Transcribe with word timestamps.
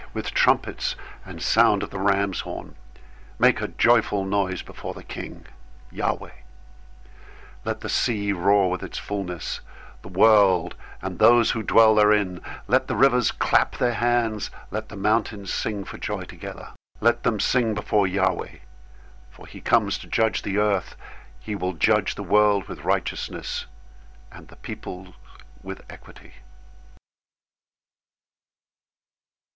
098:006 0.01 0.07
With 0.15 0.31
trumpets 0.33 0.95
and 1.25 1.41
sound 1.43 1.83
of 1.83 1.91
the 1.91 1.99
ram's 1.99 2.39
horn, 2.39 2.73
make 3.37 3.61
a 3.61 3.67
joyful 3.67 4.25
noise 4.25 4.63
before 4.63 4.95
the 4.95 5.03
King, 5.03 5.45
Yahweh. 5.91 6.29
098:007 6.31 6.33
Let 7.65 7.79
the 7.81 7.89
sea 7.89 8.31
roar 8.33 8.71
with 8.71 8.81
its 8.81 8.97
fullness; 8.97 9.61
the 10.01 10.07
world, 10.07 10.73
and 11.03 11.19
those 11.19 11.51
who 11.51 11.61
dwell 11.61 11.93
therein. 11.93 12.39
098:008 12.39 12.61
Let 12.69 12.87
the 12.87 12.95
rivers 12.95 13.29
clap 13.31 13.77
their 13.77 13.93
hands. 13.93 14.49
Let 14.71 14.89
the 14.89 14.95
mountains 14.95 15.53
sing 15.53 15.83
for 15.85 15.99
joy 15.99 16.23
together. 16.23 16.69
098:009 16.95 17.01
Let 17.01 17.21
them 17.21 17.39
sing 17.39 17.75
before 17.75 18.07
Yahweh, 18.07 18.57
for 19.29 19.45
he 19.45 19.61
comes 19.61 19.99
to 19.99 20.07
judge 20.07 20.41
the 20.41 20.57
earth. 20.57 20.95
He 21.39 21.53
will 21.53 21.73
judge 21.73 22.15
the 22.15 22.23
world 22.23 22.67
with 22.67 22.83
righteousness, 22.83 23.67
and 24.31 24.47
the 24.47 24.55
peoples 24.55 25.09
with 25.61 25.81
equity. 25.91 26.33